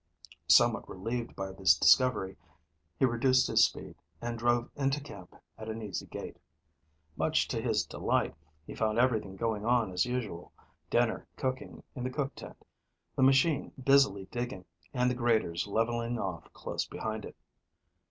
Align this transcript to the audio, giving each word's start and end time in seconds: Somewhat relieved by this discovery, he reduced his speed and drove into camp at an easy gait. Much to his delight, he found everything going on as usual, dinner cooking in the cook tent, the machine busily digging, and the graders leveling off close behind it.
Somewhat 0.47 0.89
relieved 0.89 1.35
by 1.35 1.51
this 1.51 1.77
discovery, 1.77 2.35
he 2.97 3.05
reduced 3.05 3.45
his 3.45 3.63
speed 3.63 3.93
and 4.19 4.35
drove 4.39 4.67
into 4.75 4.99
camp 4.99 5.35
at 5.59 5.69
an 5.69 5.83
easy 5.83 6.07
gait. 6.07 6.37
Much 7.15 7.47
to 7.49 7.61
his 7.61 7.85
delight, 7.85 8.33
he 8.65 8.73
found 8.73 8.97
everything 8.97 9.35
going 9.35 9.63
on 9.63 9.91
as 9.91 10.07
usual, 10.07 10.51
dinner 10.89 11.27
cooking 11.37 11.83
in 11.95 12.03
the 12.03 12.09
cook 12.09 12.33
tent, 12.33 12.65
the 13.15 13.21
machine 13.21 13.73
busily 13.83 14.25
digging, 14.31 14.65
and 14.91 15.07
the 15.07 15.13
graders 15.13 15.67
leveling 15.67 16.17
off 16.17 16.51
close 16.51 16.83
behind 16.87 17.23
it. 17.23 17.35